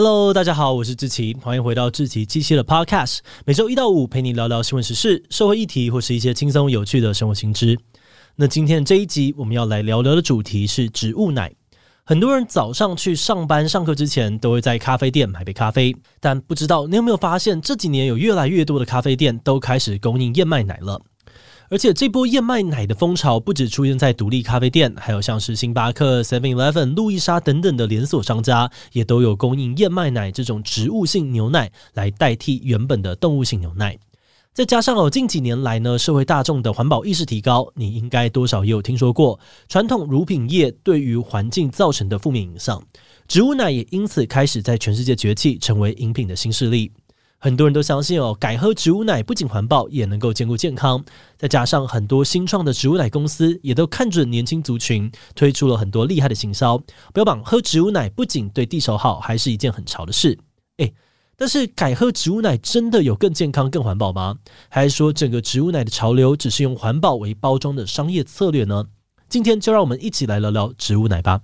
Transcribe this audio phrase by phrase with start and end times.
[0.00, 3.18] Hello，大家好，我是志奇，欢迎回到志奇七七的 Podcast。
[3.44, 7.76] 每周一到五陪你聊聊新闻时事、社会议题，或是一些轻松有趣的生活新知。
[8.36, 11.52] 那今天这一集我们要来聊聊的主题是植物奶。
[12.04, 21.02] 很多人早上去上班、上课之前都会在咖啡店买杯咖啡，但不知道你有没有发现，这几年有越来越多的咖啡店都开始供应燕麦奶了。
[21.70, 33.98] 而且这波燕麦奶的风潮不止出现在独立咖啡店，还有像是星巴克、Seven Eleven、路易莎等等的连锁商家，也都有供应燕麦奶这种植物性牛奶来代替原本的动物性牛奶。
[34.54, 42.82] 再加上哦，近几年来呢，社会大众的环保意识提高，你应该多少也有听说过传统乳品业对于环境造成的负面影响，
[43.28, 46.90] 植物奶也因此开始在全世界崛起，成为饮品的新势力。
[47.40, 51.04] 很多人都相信哦，改喝植物奶不仅环保，也能够兼顾健康。
[51.36, 56.82] 再加上很多新创的植物奶公司也都看准年轻族群，推出了很多厉害的行销，
[57.14, 60.36] 标榜喝植物奶不仅对地球好，还是一件很潮的事。
[60.78, 60.92] 诶，
[61.36, 64.38] 但是改喝植物奶真的有更健康、更环保吗？
[64.68, 68.86] 还是说整个植物奶的潮流只是用环保为包装的商业策略呢？
[69.28, 71.42] 今天就让我们一起来聊聊植物奶吧。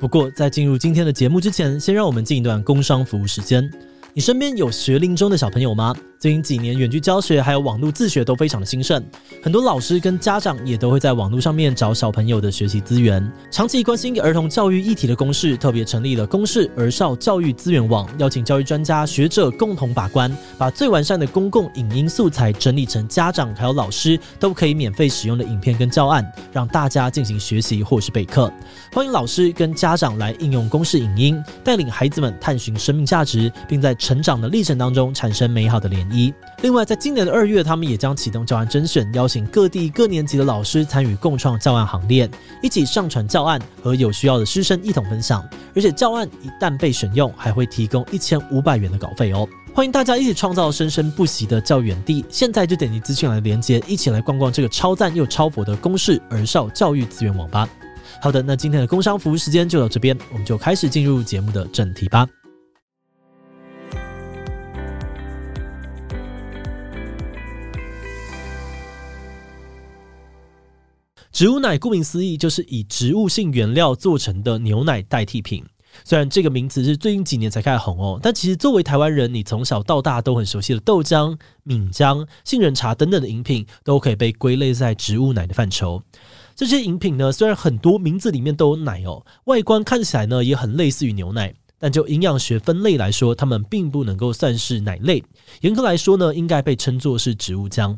[0.00, 3.70] 不过在进入今天的节目之前，先让我们进一段工商服务时间。
[4.18, 5.94] 你身边有学龄中的小朋友吗？
[6.20, 9.00] 最近几年，远距教学还有网络自学都非常的兴盛，
[9.40, 13.24] 很多老师跟家长也都会在网络上面找小朋友的学习资源。
[13.52, 28.52] 长期关心儿童教育议题的公视特别成立了公视儿少教育资源网，邀请教育专家学者共同把关，把最完善的公共影音素材整理成家长还有老师都可以免费使用的影片跟教案，让大家进行学习或是备课。
[28.92, 36.32] 欢迎老师跟家长来应用公式影音，带领孩子们探寻生命价值，并在成长的历程当中产生美好的联一。
[36.62, 42.28] 另外，在今年的二月，他们也将启动教案甄选，邀请各地各年级的老师参与共创教案行列，
[42.62, 45.46] 一起上传教案，和有需要的师生一同分享。
[45.74, 49.48] 而且，教案一旦被选用，还会提供一千五百元的稿费哦。
[49.72, 52.24] 欢迎大家一起创造生生不息的教园地。
[52.28, 57.68] 现在就点击资讯栏的连接，一起来逛逛这个超赞又超佛的公式儿少教育资源网吧。
[58.20, 62.26] 好的，那今天的工商服务时间就到这边，我们就开始进入节目的正题吧。
[71.38, 75.64] 植物奶顾名思义，就是以植物性原料做成的牛奶代替品。
[76.04, 86.02] 虽然这个名词是最近几年才开始红哦，但其实作为台湾人，你从小到大都很熟悉的豆浆、米浆、杏仁茶等等的饮品，都可以被归类在植物奶的范畴。
[86.56, 95.22] 这些饮品呢，虽然很多名字里面都有奶哦，外观看起来呢也很类似于牛奶，但就营养学分类来说，它们并不能够算是奶类。
[95.60, 97.96] 严格来说呢，应该被称作是植物浆。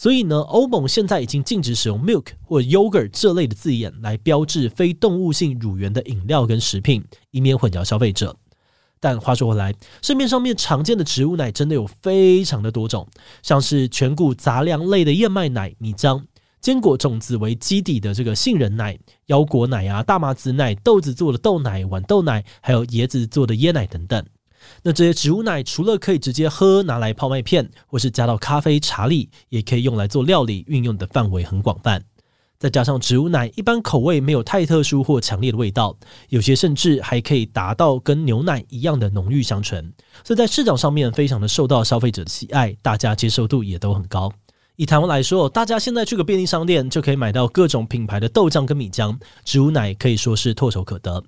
[0.00, 8.34] 所以呢，欧盟现在已经禁止使用 milk 或 yogurt 这类的字眼来标志非动物性乳源的饮料跟食品，以免混淆消费者。
[8.98, 13.06] 但话说回来，市面上面常见的植物奶真的有非常的多种，
[13.42, 16.24] 像是全谷杂粮类的燕麦奶、米浆，
[16.62, 24.24] 坚果种子为基底的这个杏仁奶、腰果奶啊、大麻籽奶、豆子做的豆奶、豌豆奶，还有椰子做的椰奶等等。
[24.82, 32.02] 那这些植物奶除了可以直接喝，拿来泡麦片，或是加到咖啡、茶里，也可以用来做料理，运用的范围很广泛。
[32.58, 35.96] 再加上植物奶一般口味没有太特殊或强烈的味道，
[36.28, 39.90] 有些甚至还可以达到跟牛奶一样的浓郁香醇，
[40.22, 44.30] 所以在市场上面非常的受到消费者的喜爱，大家接受度也都很高。
[44.76, 51.24] 以台湾来说，大家现在去个便利商店就可以买到各种品牌的豆浆跟米浆，植物奶可以说是唾手可得。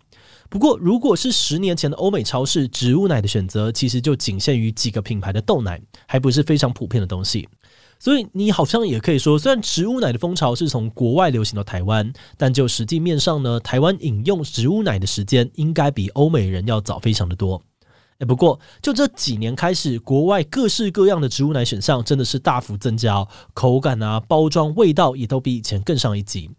[0.52, 7.48] 不过，如果是十年前的欧美超市，植物奶的选择其实就仅限于几个品牌的豆奶，还不是非常普遍的东西。
[7.98, 17.62] 所以，你好像也可以说，虽然植物奶的风潮是从国外流行到台湾，但就实际面上呢，台湾饮用植物奶的时间应该比欧美人要早非常的多。
[18.18, 26.50] 诶，不过就这几年开始，国外各式各样的植物奶选项真的是大幅增加，口感啊、包装、味道也都比以前更上一级。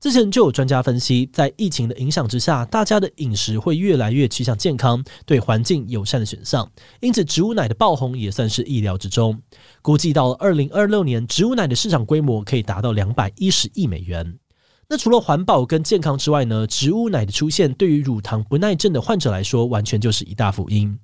[0.00, 6.66] 之前就有专家分析，在疫情的影响之下，大家的饮食会越来越趋向健康、对环境友善的选项，
[7.00, 9.38] 因此植物奶的爆红也算是意料之中。
[9.82, 14.38] 估计到了二零二六年，植物奶的市场规模可以达到两百一十亿美元。
[14.88, 20.98] 那除了环保跟健康之外呢，植物奶的出现对于乳糖不耐症的患者来说，完全就是一大福音。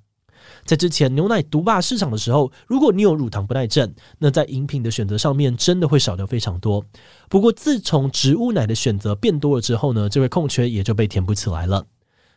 [0.67, 6.83] 在之前牛奶独霸市场的时候，如果你有乳糖不耐症，那在饮品的选择上面真的会少掉非常多。
[7.29, 11.85] 不过自从植物奶的选择变多了之后呢，这位空缺也就被填补起来了。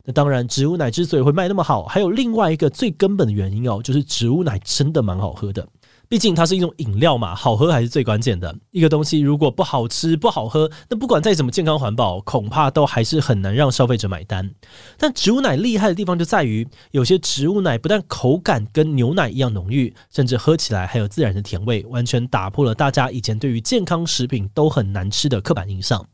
[0.04, 5.68] 那当然，植物奶之所以会卖那么好，还有另外一个最根本的原因哦，就是植物奶真的蛮好喝的。
[6.10, 8.52] 毕竟它是一种饮料嘛，好喝还是最关键的。
[8.72, 14.50] 一个东西如果不好吃、不好喝，那不管再怎么健康环保，恐怕都还是很难让消费者买单。
[14.98, 26.04] 但植物奶厉害的地方就在于，有些植物奶不但口感跟牛奶一样浓郁，甚至喝起来还有自然的甜味，完全打破了大家以前对于健康食品都很难吃的刻板印象。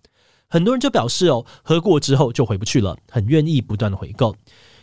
[0.48, 4.36] 很多人就表示哦，喝过之后就回不去了，很愿意不断的回购。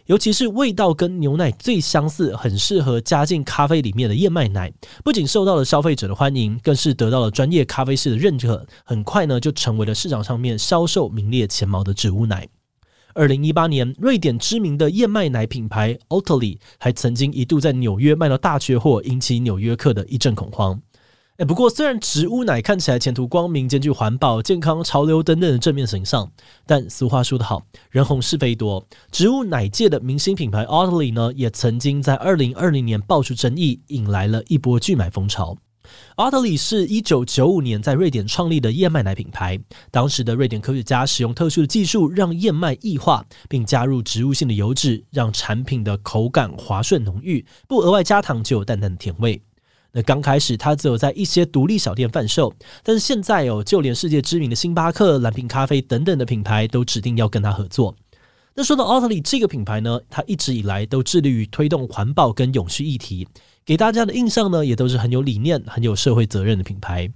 [0.06, 4.72] 尤其是味道跟牛奶最相似、很适合加进咖啡里面的燕麦奶，
[5.04, 8.66] 不仅受到了消费者的欢迎，更是得到了专业咖啡师的认可。
[8.84, 12.48] 很快呢，就成为了市场上面销售名列前茅的植物奶。
[13.14, 20.82] 二零一八年，瑞典知名的燕麦奶品牌 Oatly 还曾经一度在纽约卖到大缺货，引起纽约客的一阵恐慌。
[21.46, 26.32] 不过虽然植物奶看起来前途光明，兼具环保、健康、潮流等等的正面形象，
[26.66, 28.86] 但俗话说得好，人红是非多。
[29.12, 35.58] 植物奶界的明星品牌 Oatly 呢，也曾经在二零二零年爆出争议，引来了一波拒买风潮。
[36.16, 39.60] Oatly 是一九九五年在瑞典创立的燕麦奶品牌，
[39.92, 49.42] 当时的瑞典科学家使用特殊的技术，让燕麦异化，并加入植物性的油脂，让产品的口感滑顺浓郁，不额外加糖就有淡淡的甜味。
[49.96, 52.52] 那刚开始，它只有在一些独立小店贩售，
[52.82, 57.96] 但是现在哦，就连世界知名的星巴克、蓝瓶咖啡等等的品牌都指定要跟它合作。
[58.56, 63.28] 那说到奥特利这个品牌呢，它一直以来都致力于推动环保跟永续议题，
[63.64, 67.12] 给大家的印象呢，也都是很有理念、很有社会责任的品牌。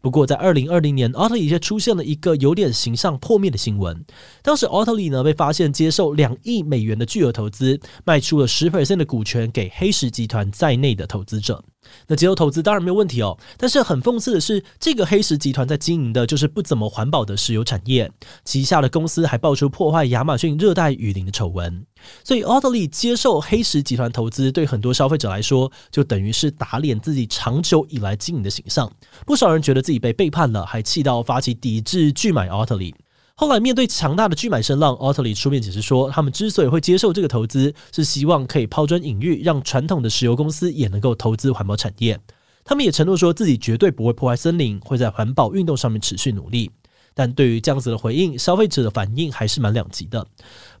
[0.00, 4.04] 不过，在二零二零年，Oatly 却出现了一个有点形象破灭的新闻。
[4.42, 11.64] 当时奥特利呢被发现接受两亿美元的巨额投资，卖出了十 percent 的股权给黑石集团在内的投资者。
[12.08, 18.10] 那接受投资当然没有问题哦，但是很讽刺的是，这个黑石集团在经营的就是不怎么环保的石油产业，
[18.44, 21.84] 旗下的公司还爆出破坏亚马逊热带雨林的丑闻。
[22.22, 28.90] 所以，Oatly 接受黑石集团投资，对很多消费者来说，就等于是打脸自己长久以来经营的形象。
[29.24, 32.94] 不少人觉得自己被背叛了，还气到发起抵制拒买 Oatly。
[33.38, 42.18] 后来面对强大的拒买声浪，Oatly 出面解释说，他们之所以会接受这个投资，是希望可以抛砖引玉，让传统的石油公司也能够投资环保产业。
[42.64, 46.70] 他们也承诺说自己绝对不会破坏森林，会在环保运动上面持续努力。
[47.12, 50.26] 但对于这样子的回应，消费者的反应还是蛮两极的。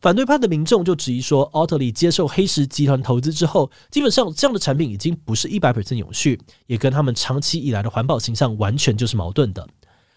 [0.00, 9.68] 反对派的民众就质疑说，Oatly 接受黑石集团投资之后，基本上这样的产品已经不是一百 percent 永续，也跟他们长期以来的环保形象完全就是矛盾的。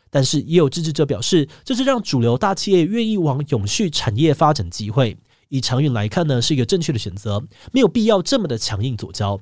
[0.10, 5.18] 但是也有支持者表示，这是让主流大企业愿意往永续产业发展机会。
[5.50, 9.40] 以长远来看呢，是一个正确的选择，没有必要这么的强硬左交。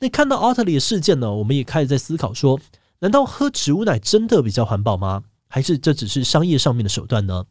[0.00, 2.60] 那看到 Oatly 的事件呢，我们也开始在思考说，
[3.00, 5.24] 难道喝植物奶真的比较环保吗？
[5.48, 7.44] 还是这只是商业上面的手段呢？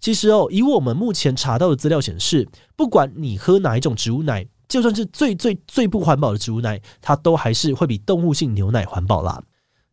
[0.00, 9.42] 其实哦，以我们目前查到的资料显示，不管你喝哪一种植物奶，就算是最最最不环保的植物奶，它都还是会比动物性牛奶环保啦。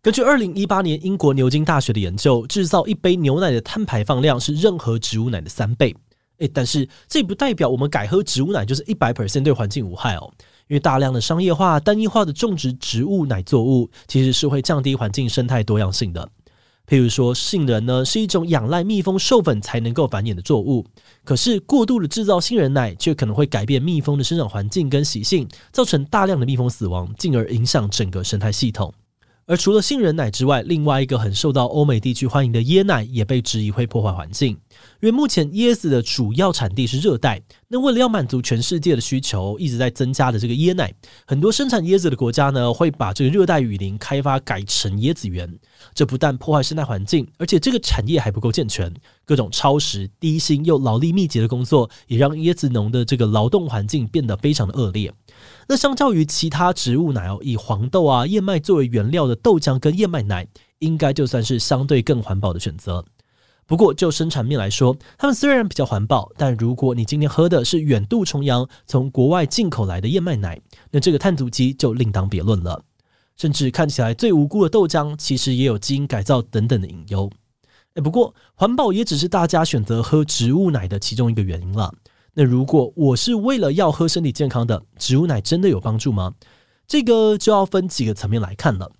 [0.03, 5.95] 根据二零一八年英国牛津大学的研究，制造一杯牛奶的碳排放量是任何植物奶的三倍。
[6.39, 10.33] 诶，但是这不代表我们改喝植物奶就是一百 percent 对环境无害哦。
[10.69, 16.27] 因为大量的商业化、单一化的种植植物奶作物，其实是会降低环境生态多样性的。
[16.87, 20.83] 譬如说，杏仁呢是一种仰赖蜜蜂授粉才能够繁衍的作物，
[21.23, 28.91] 可是过度的制造杏仁奶，却可能会改变蜜蜂的生长环境跟习性，造成大量的蜜蜂死亡，进而影响整个生态系统。
[29.51, 34.51] 而除了杏仁奶之外，另外一个很受到欧美地区欢迎的椰奶也被质疑会破坏环境。
[35.01, 40.93] 因为目前椰子的主要产地是热带，那为了要满足全世界的需求，一直在增加的这个椰奶，
[41.27, 45.59] 很多生产椰子的国家呢，会把这个热带雨林开发改成椰子园。
[45.93, 48.93] 这不但破坏生态环境，而且这个产业还不够健全，
[49.25, 55.11] 各种超时、低薪又劳力密集的工作，也让椰子农的这个劳动环境变得非常的恶劣。
[55.67, 60.47] 那相较于其他植物奶哦，以黄豆啊、燕麦作为原料的豆浆跟燕麦奶，
[60.79, 63.05] 应该就算是相对更环保的选择。
[63.67, 70.59] 不过就生产面来说，它们虽然比较环保，但如果你今天喝的是远渡重洋从国外进口来的燕麦奶，
[70.91, 72.83] 那这个碳足迹就另当别论了。
[73.37, 77.31] 甚至看起来最无辜的豆浆，其实也有基因改造等等的隐忧。
[77.93, 81.93] 诶，不过环保也只是大家选择喝植物奶的其中一个原因了。
[82.33, 86.33] 那如果我是为了要喝身体健康的，植物奶真的有帮助吗？
[86.87, 88.91] 这个就要分几个层面来看了。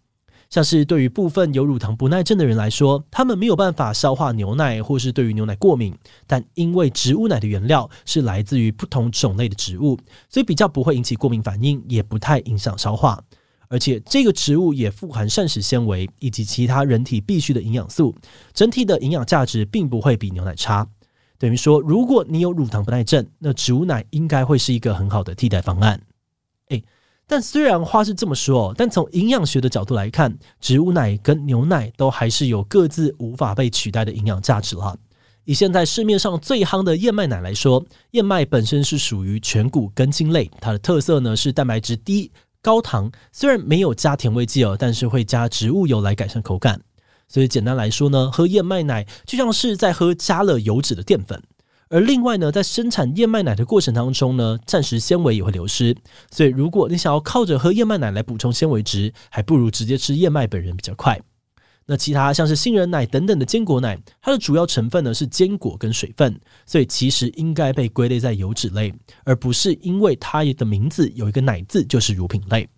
[0.49, 5.95] 像是对于部分有乳糖不耐症的人来说，他们没有办法消化牛奶，或是对于牛奶过敏，
[6.27, 9.97] 但因为植物奶的原料是来自于不同种类的植物，
[10.29, 13.23] 所以比较不会引起过敏反应，也不太影响消化。
[13.69, 18.13] 而且这个植物也富含膳食纤维以及其他人体必需的营养素，
[18.53, 20.85] 整体的营养价值并不会比牛奶差。
[21.41, 25.99] 等于说，如果你有乳糖不耐症，那植物奶应该会是一个很好的替代方案。
[26.69, 26.83] 诶。
[27.25, 34.95] 但虽然话是这么说，但从营养学的角度来看，植物奶跟牛奶都还是有各自无法被取代的营养价值了。
[35.45, 42.31] 以现在市面上最夯的燕麦奶来说，燕麦本身是属于全谷根茎类，它的特色呢是蛋白质低、
[42.61, 46.79] 高糖，虽然没有加甜味剂哦，但是会加植物油来改善口感。
[47.31, 51.41] 所以简单来说呢，喝燕麦奶就像是在喝加了油脂的淀粉。
[51.87, 55.95] 而另外呢，在生产燕麦奶的过程当中呢，暂时纤维也会流失，
[56.29, 61.19] 所以如果你想要靠着喝燕麦奶来补充纤维值，还不如直接吃燕麦本人比较快。
[61.85, 68.93] 那其他像是杏仁奶等等的坚果奶，它的主要成分呢是坚果跟水分，所以其实应该被归类在油脂类，
[69.25, 72.69] 而不是因为它的名字有一个奶字就是乳品类。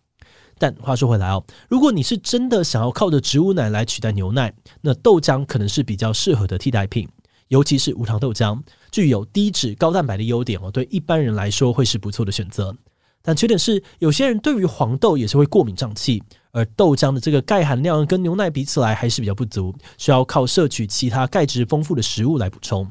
[0.63, 7.05] 但话说回来哦，如果你是真的想要靠着植物奶来取代牛奶，那豆浆可能是比较适合的替代品。
[7.49, 8.57] 尤其是无糖豆浆，
[8.89, 12.73] 具有低脂高蛋白的优点哦，对一般人来说会是不错的选择。
[13.21, 22.89] 但缺点是，有些人对于黄豆也是会过敏胀气，而豆浆的这个钙含量跟牛奶比起来还是比较不足，需要靠摄取其他钙质丰富的食物来补充。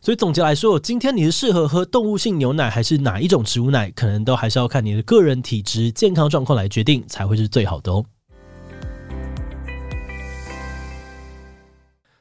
[0.00, 8.04] 所以总结来说，今天你是适合喝动物性牛奶还是哪一种植物奶，可能都还是要看你的个人体质、健康状况来决定，才会是最好的哦。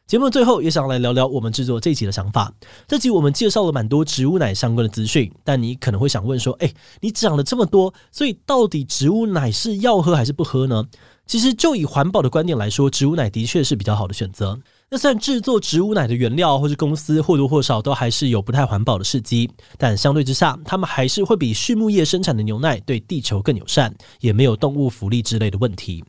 [0.08, 2.52] 节目的最后也想来聊聊我们制作这集的想法。
[2.88, 10.84] 这集我们介绍了蛮多植物奶相关的资讯，但你可能会想问说：“诶，你讲了这么多，所以到底植物奶是要喝还是不喝呢？”
[11.28, 14.60] 其实就以环保的观点来说，植物奶的确是比较好的选择。
[14.92, 26.04] 那虽然制作植物奶的原料或是公司或多或少都还是有不太环保的事迹，但相对之下，他们还是会比畜牧业生产的牛奶对地球更友善，也没有动物福利之类的问题。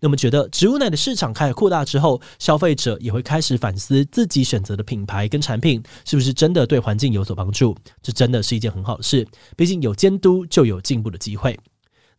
[0.00, 7.76] 那么觉得植物奶的市场开始扩大之后，消费者也会开始反思自己选择的品牌跟产品是不是真的对环境有所帮助？
[8.02, 9.28] 这真的是一件很好的事。
[9.56, 11.56] 毕竟有监督就有进步的机会。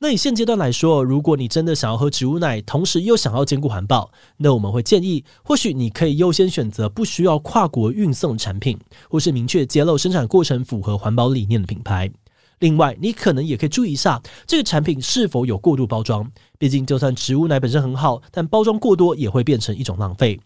[0.03, 8.77] 那以现阶段来说，如果你真的想要喝植物奶，同时又想要兼顾环保，那我们会建议，或许你可以优先选择不需要跨国运送产品，
[9.09, 12.11] 或是明确揭露生产过程符合环保理念的品牌。
[12.59, 16.29] 另外，你可能也可以注意一下这个产品是否有过度包装。
[16.59, 20.37] 毕竟，就算植物奶本身很好，但包装过多也会变成一种浪费。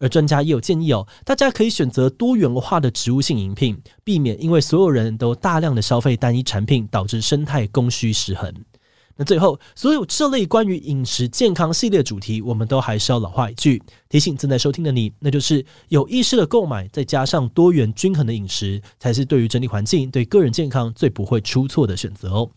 [0.00, 8.52] 而专家也有建议哦，大家可以选择多元化的植物性饮品，避免因为所有人都大量的消费单一产品，导致生态供需失衡。
[9.20, 22.48] 那最后，所有这类关于饮食健康系列主题，我们都还是要老话一句，提醒正在收听的你，那就是有意识的购买，再加上多元均衡的饮食，才是对于整体环境、对个人健康最不会出错的选择哦。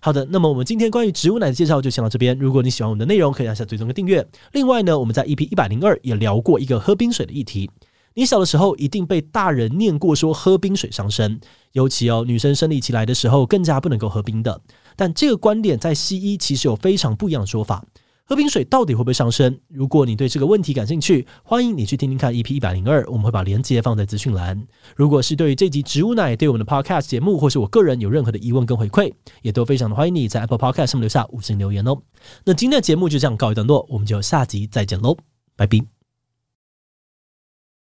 [0.00, 2.38] 好的，那么我们今天关于植物奶的介绍就先到这边。
[2.38, 4.26] 如果你喜欢我们的内容，可以按下追踪跟订阅。
[4.52, 7.70] 另外呢，我们在 EP 一百零二也聊过一个喝冰水的议题。
[8.14, 11.38] 你小的时候一定被大人念过，说喝冰水伤身，
[11.72, 14.60] 尤其哦，女生生理期来的时候更加不能够喝冰的。
[14.96, 17.84] 但这个观点在西医其实有非常不一样的说法。
[18.24, 19.58] 喝冰水到底会不会伤身？
[19.68, 24.66] 如果你对这个问题感兴趣，欢迎你去听听看 EP 一百零二，我们会把链接放在资讯栏。
[24.96, 29.10] 如果是对于这集植物奶对我们的 Podcast 节目或是我个人有任何的疑问跟回馈，
[29.40, 31.96] 也都非常的欢迎你在 Apple Podcast 上面留下五星留言哦。
[32.44, 35.16] 那今天的节目就这样告一段落，我们就下集再见喽，
[35.56, 35.97] 拜拜。